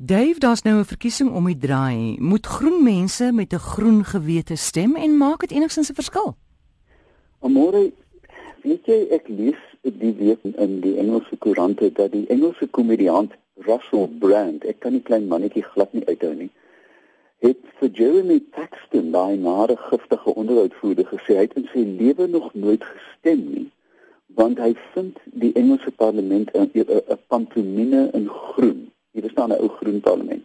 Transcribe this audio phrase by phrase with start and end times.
[0.00, 2.16] Dave, daar's nou 'n verkiesing om die draai.
[2.20, 6.36] Moet groen mense met 'n groen gewete stem en maak dit enigsins 'n verskil?
[7.40, 7.92] Amore,
[8.62, 14.08] weet jy ek lees die week in die Engelse koerante dat die Engelse komediant Russell
[14.18, 16.50] Brand, ek kan nie klein mannetjie glad nie uithou nie,
[17.38, 22.54] het vir Jeremy Paxton, daai nare giftige onderhoudvoerder gesê hy het in sy lewe nog
[22.54, 23.70] nooit gestem nie,
[24.26, 28.87] want hy vind die Engelse parlement 'n pantomime in groen
[29.38, 30.44] Jy verstaan 'n ou groen parlement.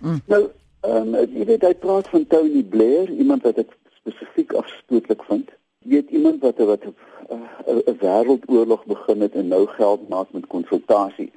[0.00, 0.20] Mm.
[0.26, 5.24] Nou, ehm um, jy weet hy praat van Tony Blair, iemand wat ek spesifiek afstootlik
[5.24, 5.50] vind.
[5.78, 6.94] Jy weet iemand wat wat 'n
[7.30, 11.32] uh, wêreldoorlog begin het en nou geld maak met konsultasie.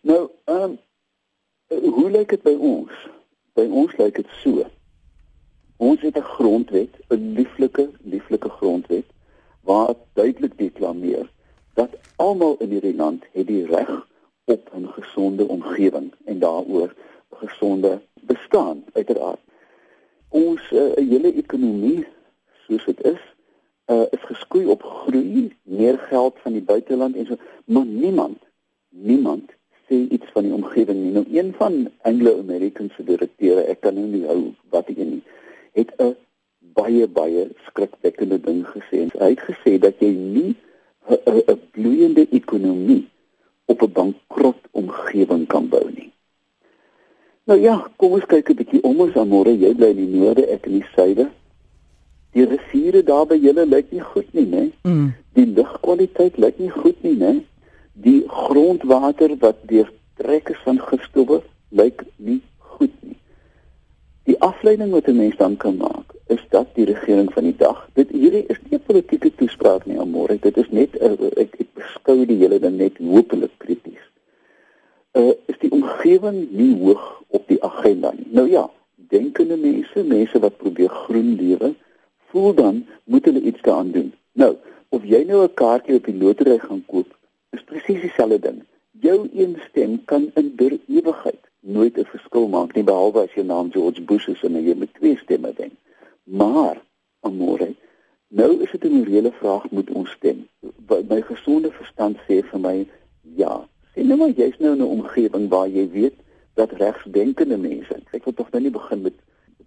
[0.00, 0.78] Nou, ehm um,
[1.68, 2.92] hoe lyk dit by ons?
[3.54, 4.66] By ons lyk dit so.
[5.76, 9.06] Ons het 'n grondwet, 'n lieflike, lieflike grondwet
[9.60, 11.30] waar duidelik deklameer
[11.74, 14.09] dat almal in hierdie land het die reg
[14.50, 16.94] op 'n gesonde omgewing en daaroor
[17.30, 19.40] gesonde bestaan uiteraard.
[20.28, 22.06] Ons uh, hele ekonomie
[22.66, 23.22] soos dit is,
[23.86, 28.38] uh, is geskoei op groei, meer geld van die buiteland en so, maar niemand
[28.90, 29.50] niemand
[29.86, 31.12] sê iets van die omgewing nie.
[31.12, 35.22] Nou een van Anglo-American se direkteure, ek kan nou nie hou wat hy nie,
[35.78, 36.16] het 'n
[36.58, 39.06] baie baie skrikwekkende ding gesê.
[39.18, 40.54] Hy het gesê dat jy nie
[41.08, 43.08] 'n bloeiende ekonomie
[43.70, 46.10] op 'n bankrot omgewing kan bou nie.
[47.44, 50.46] Nou ja, kom ons kyk 'n bietjie om ons amore, jy bly in die noorde,
[50.46, 51.30] ek in die suide.
[52.32, 54.70] Die riviere daar by julle lyk nie goed nie, né?
[54.82, 55.12] Mm.
[55.34, 57.32] Die lugkwaliteit lyk nie goed nie, né?
[57.92, 63.18] Die grondwater wat deur trekkers van gifstowwe lyk nie goed nie.
[64.24, 65.99] Die afleiding wat 'n mens dan kan maak,
[66.50, 70.38] dat die regering van die dag, dit hierdie is nie 'n politieke toespraak nie, amore,
[70.38, 74.04] dit is net 'n ek, ek beskou die hele ding net hopelik krities.
[75.12, 78.26] Uh is die omgewing nie hoog op die agenda nie.
[78.30, 81.74] Nou ja, denkende mense, mense wat probeer groen lewe,
[82.30, 84.12] voel dan moet hulle iets daaraan doen.
[84.32, 84.56] Nou,
[84.88, 87.16] of jy nou 'n kaartjie op die lotery gaan koop,
[87.50, 88.62] is presies dieselfde ding.
[89.00, 93.46] Jou een stem kan in der ewigheid nooit 'n verskil maak nie behalwe as jou
[93.46, 95.70] naam George Bush is en jy met twee stemme wen.
[96.30, 96.82] Maar,
[97.20, 97.74] amore,
[98.32, 100.48] Nou is dit 'n morele vraag moet ons stem.
[101.08, 102.88] My gesonde verstand sê vir my
[103.20, 103.68] ja.
[103.94, 106.14] Sien nou maar jy's nou in 'n omgewing waar jy weet
[106.54, 109.12] dat regsdenkende mense, ek wil tog nou nie begin met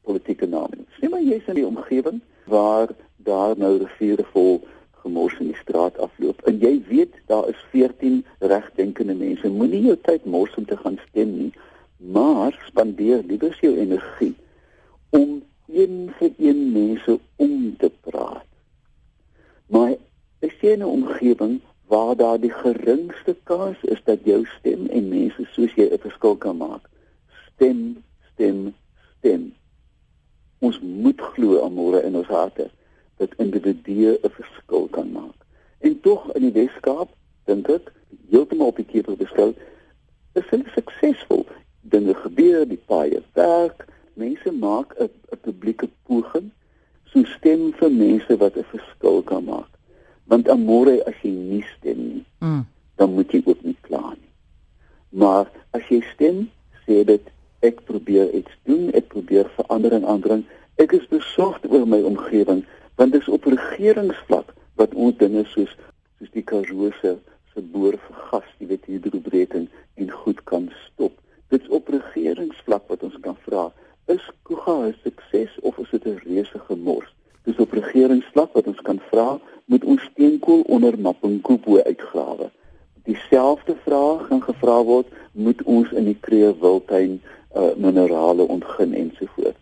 [0.01, 0.87] politieke name nie.
[0.99, 5.97] Sien maar jy's in 'n omgewing waar daar nou riviere vol gemors in die straat
[5.97, 9.49] afloop en jy weet daar is 14 regdenkende mense.
[9.49, 11.53] Moenie jou tyd mors om te gaan stem nie,
[11.97, 14.35] maar spandeer liewer jou energie
[15.09, 18.51] om een vir een mense om te praat
[19.73, 19.95] Maar
[20.39, 25.07] is jy in 'n omgewing waar daar die geringste kans is dat jou stem en
[25.07, 26.89] mense soos jy 'n verskil kan maak?
[27.53, 28.03] Stem,
[28.33, 28.75] stem,
[29.17, 29.53] stem.
[30.59, 32.69] Ons moet glo môre in ons harte
[33.17, 35.37] dat individue 'n verskil kan maak.
[35.79, 37.09] En tog in die Weskaap,
[37.43, 37.91] dink ek,
[38.29, 39.53] heeltemal op die keper beskou,
[40.33, 41.45] is hulle suksesvol.
[41.81, 45.09] Dinge gebeur, die paie werk, mense maak 'n
[45.41, 46.51] publieke poging
[47.11, 49.71] so stem vir mense wat 'n verskil kan maak.
[50.25, 52.65] Want amore as jy nie stem nie, mm.
[52.95, 54.31] dan moet jy ook nie kla nie.
[55.09, 56.49] Maar as jy stem,
[56.85, 57.25] sê dit
[57.59, 60.43] ek probeer iets doen, ek probeer verandering aanbring.
[60.75, 65.71] Ek is besorgd oor my omgewing want dit is op regeringsvlak wat ons dinge soos
[66.19, 67.15] soos die Karoo se
[67.53, 69.67] se boor vir gas, jy weet hidrobreking
[70.01, 71.13] en goed kan stop.
[71.53, 73.67] Dit is op regeringsvlak wat ons kan vra
[74.05, 77.13] is Kuga 'n sukses of is dit 'n reuse gemors?
[77.43, 82.51] Dis op regeringsvlak wat ons kan vra, moet ons steenkool onder Mapungkupo uitgrawe.
[83.03, 87.21] Dieselfde vraag gaan gevra word, moet ons in die Kreeu Wildtuin
[87.55, 89.59] uh, minerale ontgin ensovoorts.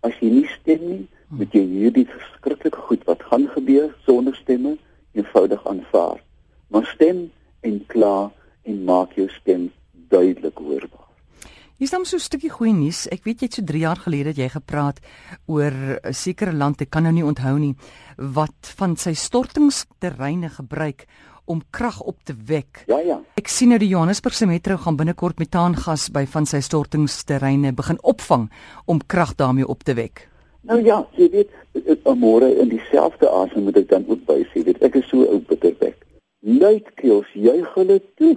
[0.00, 4.76] As jy nie stem nie, moet jy hierdie verskriklike goed wat gaan gebeur sonder stemme
[5.12, 6.20] eenvoudig aanvaar.
[6.68, 8.30] Maar stem en kla
[8.62, 9.70] en maak jou stem
[10.08, 11.10] duidelik hoorbaar.
[11.74, 13.08] Hier staan so 'n stukkie goeie nuus.
[13.10, 15.00] Ek weet jy het so 3 jaar gelede dat jy gepraat
[15.46, 15.72] oor
[16.06, 17.74] 'n sekere land, ek kan nou nie onthou nie,
[18.16, 21.06] wat van sy stortingsterreine gebruik
[21.46, 22.84] om krag op te wek.
[22.86, 23.20] Ja ja.
[23.36, 28.50] Ek sien nou die Johannesburgse metro gaan binnekort metaangas by van sy stortingsterreine begin opvang
[28.86, 30.28] om krag daarmee op te wek.
[30.62, 31.50] Nou ja, jy weet,
[32.16, 35.40] môre in dieselfde asem moet ek dan ook by sê, weet ek is so ou
[35.40, 36.06] bitterbek.
[36.40, 38.36] Luitkeels juig hulle toe.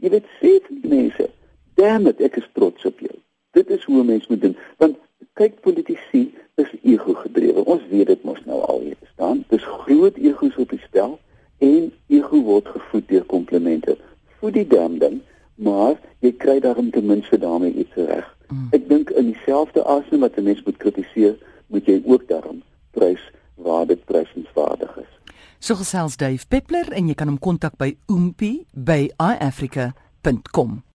[0.00, 1.37] Jy weet, sê vir mense
[1.78, 3.14] damn it, ek is trots op jou.
[3.56, 4.56] Dit is hoe mense moet doen.
[4.82, 4.98] Want
[5.38, 6.28] kyk politici
[6.58, 7.64] is ego gedrewe.
[7.64, 9.44] Ons weet dit mos nou al hier staan.
[9.52, 11.18] Dis groot egos op die stel
[11.64, 13.96] en ego word gevoed deur komplimente.
[14.38, 15.20] Voed die damn ding,
[15.54, 18.26] maar jy kry daarom ten minste daarmee iets reg.
[18.48, 18.68] Mm.
[18.74, 21.36] Ek dink in dieselfde asem wat 'n mens moet kritiseer,
[21.66, 23.22] moet jy ook daarom prys
[23.54, 25.12] waar dit prysenswaardig is.
[25.58, 30.82] So gesels Dave Peppler en jy kan hom kontak by oompie by iafrica.com.